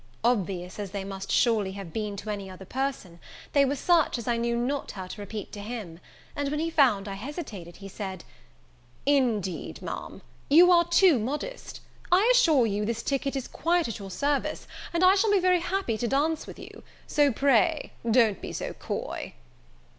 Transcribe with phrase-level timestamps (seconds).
[0.23, 3.19] Obvious as they must surely have been to any other person,
[3.53, 5.99] they were such as I knew not how to repeat to him;
[6.35, 8.23] and, when he found I hesitated, he said,
[9.05, 14.09] "Indeed, Ma'am, you are too modest; I assure you the ticket is quite at your
[14.09, 18.51] service, and I shall be very happy to dance with you; so pray don't be
[18.53, 19.35] so coy."